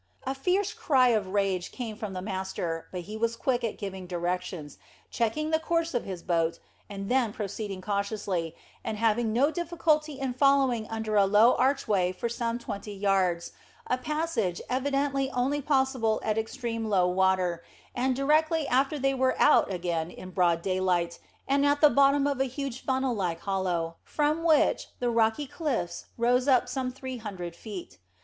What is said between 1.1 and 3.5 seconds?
rage came from the master, but he was